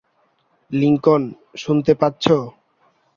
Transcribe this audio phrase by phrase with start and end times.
[0.71, 1.21] Lincoln,
[1.55, 2.25] শুনতে পাচ্ছ?